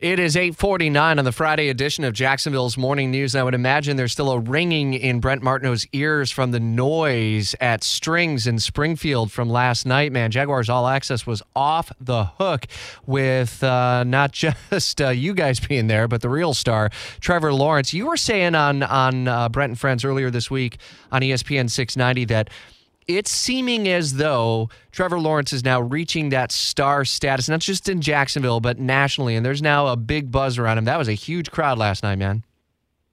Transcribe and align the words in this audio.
It 0.00 0.20
is 0.20 0.36
849 0.36 1.18
on 1.18 1.24
the 1.24 1.32
Friday 1.32 1.70
edition 1.70 2.04
of 2.04 2.12
Jacksonville's 2.12 2.78
Morning 2.78 3.10
News. 3.10 3.34
And 3.34 3.40
I 3.40 3.42
would 3.42 3.52
imagine 3.52 3.96
there's 3.96 4.12
still 4.12 4.30
a 4.30 4.38
ringing 4.38 4.94
in 4.94 5.18
Brent 5.18 5.42
Martineau's 5.42 5.88
ears 5.92 6.30
from 6.30 6.52
the 6.52 6.60
noise 6.60 7.56
at 7.60 7.82
Strings 7.82 8.46
in 8.46 8.60
Springfield 8.60 9.32
from 9.32 9.50
last 9.50 9.86
night, 9.86 10.12
man. 10.12 10.30
Jaguars 10.30 10.68
All 10.68 10.86
Access 10.86 11.26
was 11.26 11.42
off 11.56 11.90
the 12.00 12.26
hook 12.38 12.66
with 13.06 13.60
uh, 13.64 14.04
not 14.04 14.30
just 14.70 15.02
uh, 15.02 15.08
you 15.08 15.34
guys 15.34 15.58
being 15.58 15.88
there, 15.88 16.06
but 16.06 16.20
the 16.20 16.30
real 16.30 16.54
star, 16.54 16.90
Trevor 17.18 17.52
Lawrence. 17.52 17.92
You 17.92 18.06
were 18.06 18.16
saying 18.16 18.54
on, 18.54 18.84
on 18.84 19.26
uh, 19.26 19.48
Brent 19.48 19.70
and 19.70 19.80
Friends 19.80 20.04
earlier 20.04 20.30
this 20.30 20.48
week 20.48 20.78
on 21.10 21.22
ESPN 21.22 21.68
690 21.68 22.24
that– 22.26 22.50
it's 23.08 23.30
seeming 23.30 23.88
as 23.88 24.14
though 24.14 24.68
Trevor 24.92 25.18
Lawrence 25.18 25.52
is 25.54 25.64
now 25.64 25.80
reaching 25.80 26.28
that 26.28 26.52
star 26.52 27.06
status, 27.06 27.48
not 27.48 27.60
just 27.60 27.88
in 27.88 28.02
Jacksonville, 28.02 28.60
but 28.60 28.78
nationally. 28.78 29.34
And 29.34 29.44
there's 29.44 29.62
now 29.62 29.86
a 29.86 29.96
big 29.96 30.30
buzz 30.30 30.58
around 30.58 30.76
him. 30.76 30.84
That 30.84 30.98
was 30.98 31.08
a 31.08 31.14
huge 31.14 31.50
crowd 31.50 31.78
last 31.78 32.02
night, 32.02 32.16
man. 32.16 32.44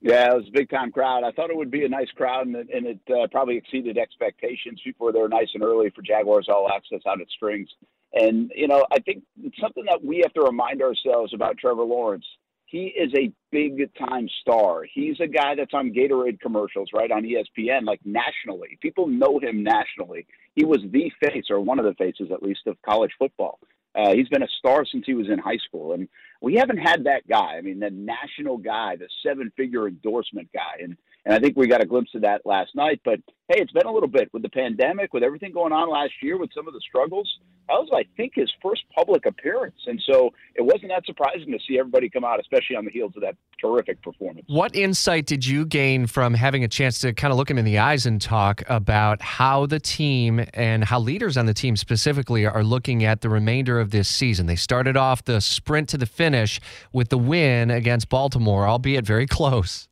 Yeah, 0.00 0.32
it 0.32 0.36
was 0.36 0.48
a 0.48 0.52
big 0.52 0.68
time 0.68 0.92
crowd. 0.92 1.24
I 1.24 1.30
thought 1.30 1.48
it 1.48 1.56
would 1.56 1.70
be 1.70 1.84
a 1.84 1.88
nice 1.88 2.10
crowd, 2.10 2.46
and 2.46 2.56
it, 2.56 2.68
and 2.74 2.86
it 2.86 2.98
uh, 3.08 3.26
probably 3.28 3.56
exceeded 3.56 3.96
expectations. 3.96 4.80
People 4.84 5.06
were 5.06 5.12
there 5.12 5.28
nice 5.28 5.48
and 5.54 5.62
early 5.62 5.88
for 5.90 6.02
Jaguars 6.02 6.48
All 6.50 6.68
Access 6.70 7.00
out 7.06 7.22
at 7.22 7.28
Strings. 7.30 7.70
And, 8.12 8.52
you 8.54 8.68
know, 8.68 8.84
I 8.92 8.98
think 9.00 9.22
it's 9.42 9.58
something 9.58 9.84
that 9.86 10.04
we 10.04 10.18
have 10.22 10.32
to 10.34 10.42
remind 10.42 10.82
ourselves 10.82 11.32
about 11.32 11.56
Trevor 11.56 11.84
Lawrence 11.84 12.26
he 12.66 12.86
is 12.86 13.12
a 13.16 13.32
big 13.52 13.90
time 13.94 14.28
star. 14.40 14.84
He's 14.92 15.20
a 15.20 15.26
guy 15.26 15.54
that's 15.54 15.74
on 15.74 15.92
Gatorade 15.92 16.40
commercials, 16.40 16.88
right, 16.92 17.10
on 17.10 17.22
ESPN, 17.22 17.84
like 17.84 18.00
nationally. 18.04 18.78
People 18.80 19.06
know 19.06 19.38
him 19.38 19.62
nationally. 19.62 20.26
He 20.54 20.64
was 20.64 20.80
the 20.90 21.12
face, 21.22 21.44
or 21.50 21.60
one 21.60 21.78
of 21.78 21.84
the 21.84 21.94
faces 21.94 22.30
at 22.32 22.42
least, 22.42 22.66
of 22.66 22.76
college 22.82 23.12
football. 23.18 23.58
Uh, 23.94 24.12
he's 24.12 24.28
been 24.28 24.42
a 24.42 24.48
star 24.58 24.84
since 24.84 25.04
he 25.06 25.14
was 25.14 25.28
in 25.28 25.38
high 25.38 25.58
school, 25.68 25.92
and 25.92 26.08
we 26.40 26.54
haven't 26.54 26.78
had 26.78 27.04
that 27.04 27.26
guy. 27.28 27.56
I 27.56 27.60
mean, 27.60 27.78
the 27.78 27.90
national 27.90 28.58
guy, 28.58 28.96
the 28.96 29.08
seven-figure 29.24 29.86
endorsement 29.86 30.48
guy, 30.52 30.82
and 30.82 30.96
and 31.24 31.34
I 31.34 31.38
think 31.38 31.56
we 31.56 31.66
got 31.66 31.82
a 31.82 31.86
glimpse 31.86 32.10
of 32.14 32.22
that 32.22 32.42
last 32.44 32.74
night. 32.74 33.00
But 33.04 33.20
hey, 33.48 33.60
it's 33.60 33.72
been 33.72 33.86
a 33.86 33.92
little 33.92 34.08
bit 34.08 34.28
with 34.32 34.42
the 34.42 34.48
pandemic, 34.48 35.12
with 35.12 35.22
everything 35.22 35.52
going 35.52 35.72
on 35.72 35.90
last 35.90 36.12
year, 36.22 36.38
with 36.38 36.50
some 36.54 36.66
of 36.66 36.74
the 36.74 36.80
struggles. 36.80 37.30
That 37.68 37.74
was, 37.74 37.88
I 37.94 38.04
think, 38.18 38.32
his 38.34 38.52
first 38.62 38.82
public 38.94 39.24
appearance, 39.24 39.78
and 39.86 40.00
so 40.06 40.30
it 40.54 40.62
wasn't 40.62 40.88
that 40.88 41.06
surprising 41.06 41.50
to 41.50 41.58
see 41.66 41.78
everybody 41.78 42.10
come 42.10 42.22
out, 42.22 42.38
especially 42.38 42.76
on 42.76 42.84
the 42.84 42.90
heels 42.90 43.12
of 43.16 43.22
that 43.22 43.36
terrific 43.58 44.02
performance. 44.02 44.44
What 44.48 44.76
insight 44.76 45.24
did 45.24 45.46
you 45.46 45.64
gain 45.64 46.06
from 46.06 46.34
having 46.34 46.62
a 46.62 46.68
chance 46.68 46.98
to 47.00 47.14
kind 47.14 47.32
of 47.32 47.38
look 47.38 47.50
him 47.50 47.56
in 47.56 47.64
the 47.64 47.78
eyes 47.78 48.04
and 48.04 48.20
talk 48.20 48.62
about 48.68 49.22
how 49.22 49.64
the 49.64 49.80
team 49.80 50.44
and 50.52 50.84
how 50.84 51.00
leaders 51.00 51.38
on 51.38 51.46
the 51.46 51.54
team 51.54 51.74
specifically 51.76 52.44
are 52.44 52.62
looking 52.62 53.02
at 53.02 53.22
the 53.22 53.30
remainder 53.30 53.80
of 53.80 53.92
this 53.92 54.08
season? 54.08 54.44
They 54.44 54.56
started 54.56 54.98
off 54.98 55.24
the 55.24 55.40
sprint 55.40 55.88
to 55.90 55.96
the 55.96 56.06
finish 56.06 56.60
with 56.92 57.08
the 57.08 57.18
win 57.18 57.70
against 57.70 58.10
Baltimore, 58.10 58.66
albeit 58.66 59.06
very 59.06 59.26
close. 59.26 59.88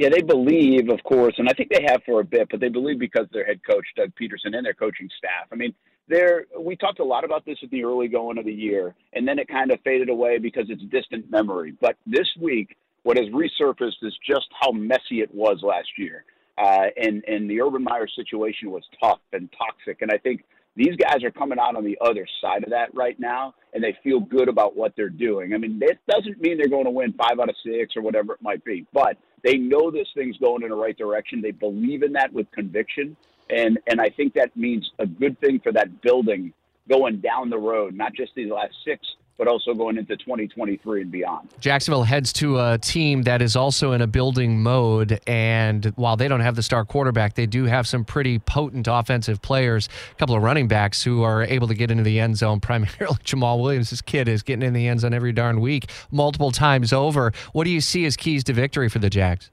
Yeah, 0.00 0.08
they 0.08 0.22
believe, 0.22 0.88
of 0.88 1.02
course, 1.04 1.34
and 1.36 1.46
I 1.46 1.52
think 1.52 1.68
they 1.68 1.82
have 1.86 2.02
for 2.06 2.20
a 2.20 2.24
bit, 2.24 2.48
but 2.50 2.58
they 2.58 2.70
believe 2.70 2.98
because 2.98 3.26
their 3.34 3.44
head 3.44 3.60
coach 3.70 3.84
Doug 3.96 4.10
Pederson 4.18 4.56
and 4.56 4.64
their 4.64 4.72
coaching 4.72 5.10
staff. 5.18 5.46
I 5.52 5.56
mean, 5.56 5.74
there 6.08 6.46
we 6.58 6.74
talked 6.74 7.00
a 7.00 7.04
lot 7.04 7.22
about 7.22 7.44
this 7.44 7.58
at 7.62 7.70
the 7.70 7.84
early 7.84 8.08
going 8.08 8.38
of 8.38 8.46
the 8.46 8.52
year, 8.52 8.94
and 9.12 9.28
then 9.28 9.38
it 9.38 9.46
kind 9.46 9.70
of 9.70 9.78
faded 9.82 10.08
away 10.08 10.38
because 10.38 10.70
it's 10.70 10.82
distant 10.84 11.30
memory. 11.30 11.74
But 11.82 11.96
this 12.06 12.26
week, 12.40 12.78
what 13.02 13.18
has 13.18 13.26
resurfaced 13.26 14.02
is 14.02 14.16
just 14.26 14.46
how 14.58 14.72
messy 14.72 15.20
it 15.20 15.34
was 15.34 15.58
last 15.62 15.90
year, 15.98 16.24
uh, 16.56 16.86
and 16.96 17.22
and 17.28 17.50
the 17.50 17.60
Urban 17.60 17.84
Meyer 17.84 18.08
situation 18.08 18.70
was 18.70 18.84
tough 19.02 19.20
and 19.34 19.50
toxic, 19.52 20.00
and 20.00 20.10
I 20.10 20.16
think 20.16 20.44
these 20.76 20.96
guys 20.96 21.22
are 21.24 21.30
coming 21.30 21.58
out 21.58 21.76
on 21.76 21.84
the 21.84 21.98
other 22.00 22.26
side 22.40 22.64
of 22.64 22.70
that 22.70 22.94
right 22.94 23.18
now, 23.18 23.54
and 23.74 23.82
they 23.82 23.96
feel 24.02 24.20
good 24.20 24.48
about 24.48 24.76
what 24.76 24.92
they're 24.96 25.08
doing. 25.08 25.52
I 25.52 25.58
mean, 25.58 25.80
it 25.82 25.98
doesn't 26.08 26.40
mean 26.40 26.58
they're 26.58 26.68
going 26.68 26.84
to 26.84 26.90
win 26.90 27.12
five 27.12 27.40
out 27.40 27.48
of 27.48 27.56
six 27.64 27.96
or 27.96 28.02
whatever 28.02 28.34
it 28.34 28.42
might 28.42 28.64
be, 28.64 28.86
but 28.92 29.16
they 29.42 29.56
know 29.56 29.90
this 29.90 30.08
thing's 30.14 30.36
going 30.38 30.62
in 30.62 30.70
the 30.70 30.76
right 30.76 30.96
direction. 30.96 31.40
They 31.40 31.50
believe 31.50 32.02
in 32.02 32.12
that 32.12 32.32
with 32.32 32.50
conviction, 32.52 33.16
and 33.48 33.78
and 33.88 34.00
I 34.00 34.10
think 34.10 34.34
that 34.34 34.56
means 34.56 34.90
a 34.98 35.06
good 35.06 35.38
thing 35.40 35.60
for 35.60 35.72
that 35.72 36.02
building 36.02 36.52
going 36.88 37.20
down 37.20 37.50
the 37.50 37.58
road, 37.58 37.94
not 37.94 38.14
just 38.14 38.32
these 38.34 38.50
last 38.50 38.74
six, 38.84 39.06
but 39.40 39.48
also 39.48 39.72
going 39.72 39.96
into 39.96 40.18
2023 40.18 41.00
and 41.00 41.10
beyond. 41.10 41.48
Jacksonville 41.60 42.02
heads 42.02 42.30
to 42.30 42.60
a 42.60 42.76
team 42.76 43.22
that 43.22 43.40
is 43.40 43.56
also 43.56 43.92
in 43.92 44.02
a 44.02 44.06
building 44.06 44.62
mode. 44.62 45.18
And 45.26 45.86
while 45.96 46.14
they 46.18 46.28
don't 46.28 46.40
have 46.40 46.56
the 46.56 46.62
star 46.62 46.84
quarterback, 46.84 47.36
they 47.36 47.46
do 47.46 47.64
have 47.64 47.88
some 47.88 48.04
pretty 48.04 48.38
potent 48.38 48.86
offensive 48.86 49.40
players, 49.40 49.88
a 50.12 50.14
couple 50.16 50.34
of 50.34 50.42
running 50.42 50.68
backs 50.68 51.02
who 51.02 51.22
are 51.22 51.42
able 51.42 51.68
to 51.68 51.74
get 51.74 51.90
into 51.90 52.02
the 52.02 52.20
end 52.20 52.36
zone. 52.36 52.60
Primarily, 52.70 53.16
Jamaal 53.24 53.62
Williams, 53.62 54.02
kid 54.02 54.28
is 54.28 54.42
getting 54.42 54.62
in 54.62 54.74
the 54.74 54.86
end 54.86 55.00
zone 55.00 55.14
every 55.14 55.32
darn 55.32 55.62
week, 55.62 55.90
multiple 56.10 56.50
times 56.50 56.92
over. 56.92 57.32
What 57.54 57.64
do 57.64 57.70
you 57.70 57.80
see 57.80 58.04
as 58.04 58.18
keys 58.18 58.44
to 58.44 58.52
victory 58.52 58.90
for 58.90 58.98
the 58.98 59.08
Jags? 59.08 59.50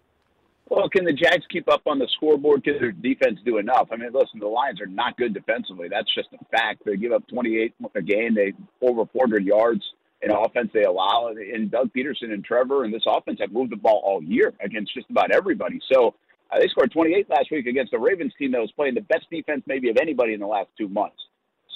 Well, 0.70 0.90
can 0.90 1.06
the 1.06 1.14
Jags 1.14 1.46
keep 1.50 1.72
up 1.72 1.82
on 1.86 1.98
the 1.98 2.08
scoreboard? 2.16 2.64
Can 2.64 2.78
their 2.80 2.92
defense 2.92 3.40
do 3.46 3.58
enough? 3.58 3.88
I 3.92 3.96
mean, 3.96 4.10
listen, 4.12 4.40
the 4.40 4.48
Lions 4.48 4.82
are 4.82 4.86
not 4.86 5.18
good 5.18 5.34
defensively. 5.34 5.88
That's 5.88 6.14
just 6.14 6.28
a 6.34 6.44
fact. 6.46 6.84
They 6.86 6.98
give 6.98 7.14
up 7.14 7.26
28 7.30 7.74
a 7.96 8.02
game. 8.02 8.36
They 8.36 8.54
over 8.82 9.06
400 9.06 9.46
yards 9.46 9.82
in 10.22 10.32
offense 10.32 10.70
they 10.74 10.84
allow. 10.84 11.28
And 11.28 11.72
Doug 11.72 11.92
Pederson 11.94 12.34
and 12.34 12.44
Trevor 12.44 12.84
and 12.84 12.94
this 12.94 13.04
offense 13.08 13.40
have 13.40 13.54
moved 13.54 13.72
the 13.72 13.78
ball 13.78 14.02
all 14.04 14.22
year 14.22 14.54
against 14.62 14.94
just 14.94 15.10
about 15.10 15.32
everybody. 15.32 15.80
So 15.92 16.16
uh, 16.52 16.60
they 16.60 16.68
scored 16.68 16.92
28 16.92 17.30
last 17.30 17.50
week 17.50 17.68
against 17.68 17.92
the 17.92 18.00
Ravens 18.00 18.34
team 18.38 18.52
that 18.52 18.62
was 18.62 18.72
playing 18.74 18.96
the 18.96 19.02
best 19.02 19.30
defense 19.32 19.64
maybe 19.68 19.90
of 19.90 19.98
anybody 20.02 20.34
in 20.34 20.42
the 20.42 20.48
last 20.48 20.70
two 20.78 20.90
months. 20.90 21.18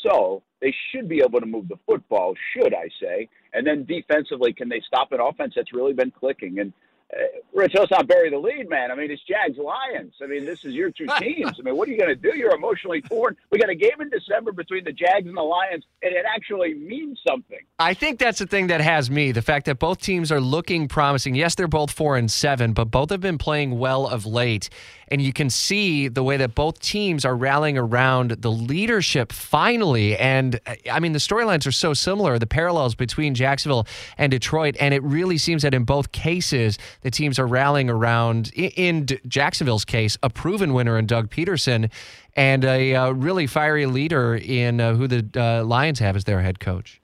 So 0.03 0.41
they 0.61 0.73
should 0.91 1.07
be 1.07 1.21
able 1.25 1.39
to 1.39 1.45
move 1.45 1.67
the 1.67 1.79
football, 1.85 2.33
should 2.53 2.73
I 2.73 2.89
say? 3.01 3.29
And 3.53 3.65
then 3.65 3.85
defensively, 3.85 4.51
can 4.51 4.67
they 4.67 4.81
stop 4.85 5.11
an 5.11 5.19
offense 5.21 5.53
that's 5.55 5.73
really 5.73 5.93
been 5.93 6.11
clicking? 6.11 6.59
And 6.59 6.73
Uh, 7.13 7.23
Rich, 7.53 7.73
let's 7.75 7.91
not 7.91 8.07
bury 8.07 8.29
the 8.29 8.37
lead, 8.37 8.69
man. 8.69 8.91
I 8.91 8.95
mean, 8.95 9.11
it's 9.11 9.21
Jags 9.23 9.57
Lions. 9.57 10.13
I 10.23 10.27
mean, 10.27 10.45
this 10.45 10.63
is 10.63 10.73
your 10.73 10.89
two 10.91 11.07
teams. 11.19 11.59
I 11.59 11.61
mean, 11.63 11.75
what 11.75 11.87
are 11.89 11.91
you 11.91 11.97
going 11.97 12.09
to 12.09 12.15
do? 12.15 12.37
You're 12.37 12.55
emotionally 12.55 13.01
torn. 13.01 13.35
We 13.51 13.59
got 13.59 13.69
a 13.69 13.75
game 13.75 13.99
in 13.99 14.09
December 14.09 14.53
between 14.53 14.85
the 14.85 14.93
Jags 14.93 15.27
and 15.27 15.35
the 15.35 15.41
Lions, 15.41 15.83
and 16.01 16.13
it 16.13 16.25
actually 16.33 16.73
means 16.75 17.19
something. 17.27 17.59
I 17.79 17.93
think 17.93 18.19
that's 18.19 18.39
the 18.39 18.47
thing 18.47 18.67
that 18.67 18.79
has 18.79 19.11
me. 19.11 19.31
The 19.33 19.41
fact 19.41 19.65
that 19.65 19.79
both 19.79 19.99
teams 19.99 20.31
are 20.31 20.39
looking 20.39 20.87
promising. 20.87 21.35
Yes, 21.35 21.55
they're 21.55 21.67
both 21.67 21.91
four 21.91 22.15
and 22.15 22.31
seven, 22.31 22.71
but 22.71 22.85
both 22.85 23.09
have 23.09 23.21
been 23.21 23.37
playing 23.37 23.77
well 23.77 24.07
of 24.07 24.25
late. 24.25 24.69
And 25.09 25.21
you 25.21 25.33
can 25.33 25.49
see 25.49 26.07
the 26.07 26.23
way 26.23 26.37
that 26.37 26.55
both 26.55 26.79
teams 26.79 27.25
are 27.25 27.35
rallying 27.35 27.77
around 27.77 28.31
the 28.31 28.51
leadership 28.51 29.33
finally. 29.33 30.17
And 30.17 30.57
I 30.89 31.01
mean, 31.01 31.11
the 31.11 31.19
storylines 31.19 31.67
are 31.67 31.71
so 31.73 31.93
similar, 31.93 32.39
the 32.39 32.47
parallels 32.47 32.95
between 32.95 33.35
Jacksonville 33.35 33.85
and 34.17 34.31
Detroit. 34.31 34.77
And 34.79 34.93
it 34.93 35.03
really 35.03 35.37
seems 35.37 35.63
that 35.63 35.73
in 35.73 35.83
both 35.83 36.13
cases, 36.13 36.77
the 37.01 37.11
teams 37.11 37.39
are 37.39 37.47
rallying 37.47 37.89
around, 37.89 38.51
in 38.53 39.07
Jacksonville's 39.27 39.85
case, 39.85 40.17
a 40.23 40.29
proven 40.29 40.73
winner 40.73 40.97
in 40.97 41.05
Doug 41.05 41.29
Pederson 41.29 41.91
and 42.35 42.63
a 42.63 42.95
uh, 42.95 43.11
really 43.11 43.47
fiery 43.47 43.85
leader 43.85 44.35
in 44.35 44.79
uh, 44.79 44.95
who 44.95 45.07
the 45.07 45.27
uh, 45.35 45.63
Lions 45.63 45.99
have 45.99 46.15
as 46.15 46.23
their 46.23 46.41
head 46.41 46.59
coach. 46.59 47.01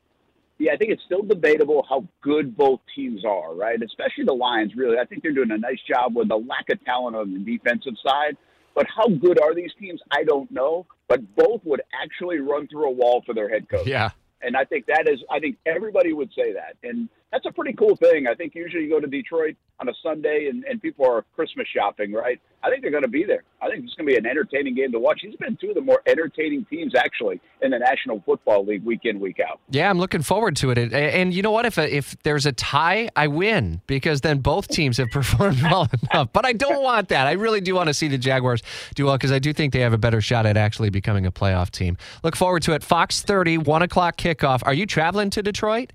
Yeah, 0.60 0.74
I 0.74 0.78
think 0.78 0.92
it's 0.92 1.04
still 1.04 1.22
debatable 1.22 1.86
how 1.88 2.08
good 2.22 2.58
both 2.58 2.80
teams 2.96 3.24
are, 3.24 3.54
right? 3.54 3.80
Especially 3.82 4.24
the 4.24 4.34
Lions, 4.34 4.74
really. 4.76 4.98
I 4.98 5.06
think 5.06 5.22
they're 5.22 5.32
doing 5.32 5.52
a 5.52 5.58
nice 5.58 5.80
job 5.88 6.16
with 6.16 6.30
the 6.30 6.38
lack 6.38 6.70
of 6.72 6.84
talent 6.84 7.16
on 7.16 7.32
the 7.32 7.40
defensive 7.40 7.94
side. 8.06 8.38
But 8.74 8.88
how 8.96 9.08
good 9.08 9.40
are 9.40 9.54
these 9.54 9.72
teams? 9.80 10.02
I 10.12 10.24
don't 10.24 10.50
know. 10.52 10.86
But 11.08 11.36
both 11.36 11.62
would 11.64 11.82
actually 12.04 12.40
run 12.40 12.68
through 12.68 12.86
a 12.86 12.92
wall 12.92 13.24
for 13.26 13.34
their 13.34 13.50
head 13.50 13.70
coach. 13.70 13.88
Yeah. 13.88 14.10
And 14.42 14.56
I 14.56 14.66
think 14.66 14.86
that 14.88 15.08
is, 15.08 15.20
I 15.32 15.40
think 15.40 15.58
everybody 15.66 16.14
would 16.14 16.30
say 16.36 16.54
that. 16.54 16.76
And 16.84 17.10
that's 17.32 17.46
a 17.46 17.52
pretty 17.52 17.74
cool 17.74 17.96
thing. 17.98 18.26
I 18.28 18.34
think 18.34 18.56
usually 18.56 18.84
you 18.84 18.90
go 18.90 19.00
to 19.00 19.08
Detroit 19.08 19.56
on 19.80 19.90
a 19.90 19.94
Sunday 20.02 20.48
and, 20.50 20.64
and 20.64 20.82
people 20.82 21.06
are 21.06 21.26
Christmas 21.36 21.68
shopping, 21.68 22.14
right? 22.14 22.40
I 22.64 22.70
think 22.70 22.82
they're 22.82 22.92
going 22.92 23.04
to 23.04 23.10
be 23.10 23.26
there. 23.26 23.44
I 23.62 23.70
think 23.70 23.84
it's 23.84 23.94
going 23.96 24.08
to 24.08 24.14
be 24.14 24.18
an 24.18 24.26
entertaining 24.26 24.76
game 24.76 24.92
to 24.94 25.00
watch. 25.00 25.20
He's 25.22 25.36
been 25.36 25.58
two 25.58 25.70
of 25.70 25.76
the 25.76 25.82
more 25.82 26.02
entertaining 26.08 26.66
teams 26.66 26.96
actually 26.96 27.40
in 27.62 27.72
the 27.72 27.80
National 27.80 28.22
Football 28.26 28.66
League 28.66 28.84
week 28.84 29.02
in 29.04 29.20
week 29.20 29.40
out. 29.40 29.60
Yeah, 29.70 29.90
I'm 29.90 30.00
looking 30.00 30.22
forward 30.22 30.56
to 30.58 30.72
it. 30.72 30.94
And 30.94 31.34
you 31.34 31.42
know 31.42 31.52
what? 31.52 31.66
If 31.66 31.78
if 31.78 32.16
there's 32.24 32.46
a 32.46 32.52
tie, 32.54 33.10
I 33.16 33.28
win 33.28 33.82
because 33.88 34.22
then 34.22 34.40
both 34.40 34.68
teams 34.70 34.98
have 34.98 35.10
performed 35.12 35.62
well 35.62 35.88
enough. 36.12 36.30
But 36.34 36.46
I 36.46 36.54
don't 36.54 36.82
want 36.82 37.10
that. 37.10 37.28
I 37.28 37.34
really 37.34 37.62
do 37.62 37.76
want 37.76 37.88
to 37.88 37.94
see 37.94 38.08
the 38.08 38.18
Jaguars 38.18 38.64
do 38.96 39.06
well 39.06 39.18
because 39.18 39.32
I 39.32 39.40
do 39.40 39.54
think 39.54 39.74
they 39.74 39.82
have 39.82 39.94
a 39.94 39.98
better 39.98 40.22
shot 40.22 40.46
at 40.46 40.58
actually 40.58 40.90
becoming 40.90 41.26
a 41.26 41.32
playoff 41.32 41.70
team. 41.72 41.98
Look 42.24 42.36
forward 42.36 42.64
to 42.64 42.74
it. 42.74 42.84
Fox 42.84 43.22
30, 43.22 43.60
one 43.60 43.82
o'clock 43.82 44.18
kickoff. 44.18 44.62
Are 44.66 44.74
you 44.74 44.86
traveling 44.86 45.30
to 45.32 45.44
Detroit? 45.44 45.92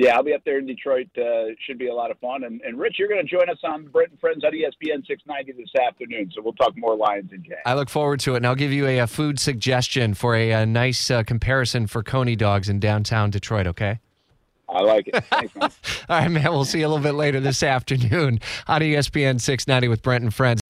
Yeah, 0.00 0.16
I'll 0.16 0.22
be 0.22 0.32
up 0.32 0.40
there 0.46 0.58
in 0.58 0.64
Detroit. 0.64 1.08
Uh, 1.14 1.52
should 1.66 1.78
be 1.78 1.88
a 1.88 1.94
lot 1.94 2.10
of 2.10 2.18
fun. 2.20 2.44
And, 2.44 2.62
and 2.62 2.78
Rich, 2.78 2.94
you're 2.98 3.06
going 3.06 3.20
to 3.20 3.30
join 3.30 3.50
us 3.50 3.58
on 3.62 3.86
Brent 3.88 4.12
and 4.12 4.18
Friends 4.18 4.42
on 4.44 4.52
ESPN 4.52 5.06
690 5.06 5.52
this 5.52 5.70
afternoon. 5.78 6.32
So 6.34 6.40
we'll 6.40 6.54
talk 6.54 6.72
more 6.74 6.96
Lions 6.96 7.32
and 7.32 7.44
Jags. 7.44 7.60
I 7.66 7.74
look 7.74 7.90
forward 7.90 8.18
to 8.20 8.32
it, 8.32 8.38
and 8.38 8.46
I'll 8.46 8.54
give 8.54 8.72
you 8.72 8.86
a, 8.86 9.00
a 9.00 9.06
food 9.06 9.38
suggestion 9.38 10.14
for 10.14 10.34
a, 10.34 10.52
a 10.52 10.64
nice 10.64 11.10
uh, 11.10 11.22
comparison 11.22 11.86
for 11.86 12.02
Coney 12.02 12.34
dogs 12.34 12.70
in 12.70 12.80
downtown 12.80 13.28
Detroit. 13.28 13.66
Okay. 13.66 13.98
I 14.70 14.80
like 14.80 15.06
it. 15.08 15.22
Thanks. 15.24 15.54
All 16.08 16.18
right, 16.18 16.30
man. 16.30 16.50
We'll 16.50 16.64
see 16.64 16.80
you 16.80 16.86
a 16.86 16.88
little 16.88 17.02
bit 17.02 17.12
later 17.12 17.38
this 17.38 17.62
afternoon 17.62 18.40
on 18.68 18.80
ESPN 18.80 19.38
690 19.38 19.88
with 19.88 20.00
Brent 20.00 20.24
and 20.24 20.32
Friends. 20.32 20.59